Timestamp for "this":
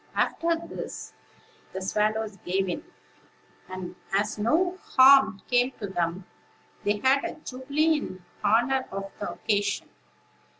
0.67-1.13